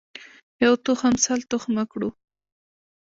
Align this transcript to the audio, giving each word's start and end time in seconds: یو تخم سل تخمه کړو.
یو 0.63 0.73
تخم 0.85 1.13
سل 1.25 1.39
تخمه 1.51 1.83
کړو. 1.91 2.09